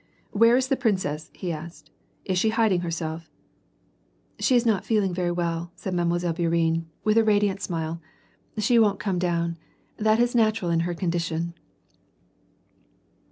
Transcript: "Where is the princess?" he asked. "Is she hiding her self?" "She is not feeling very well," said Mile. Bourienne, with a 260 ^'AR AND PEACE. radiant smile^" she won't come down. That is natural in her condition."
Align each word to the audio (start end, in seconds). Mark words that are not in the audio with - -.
"Where 0.31 0.57
is 0.57 0.67
the 0.69 0.75
princess?" 0.75 1.29
he 1.31 1.51
asked. 1.51 1.91
"Is 2.25 2.39
she 2.39 2.49
hiding 2.49 2.81
her 2.81 2.89
self?" 2.89 3.29
"She 4.39 4.55
is 4.55 4.65
not 4.65 4.83
feeling 4.83 5.13
very 5.13 5.29
well," 5.29 5.71
said 5.75 5.93
Mile. 5.93 6.07
Bourienne, 6.07 6.85
with 7.03 7.17
a 7.17 7.21
260 7.21 7.21
^'AR 7.21 7.21
AND 7.21 7.27
PEACE. 7.27 7.27
radiant 7.27 7.59
smile^" 7.59 7.99
she 8.67 8.79
won't 8.79 8.99
come 8.99 9.19
down. 9.19 9.59
That 9.97 10.19
is 10.19 10.33
natural 10.33 10.71
in 10.71 10.79
her 10.89 10.95
condition." 10.95 11.53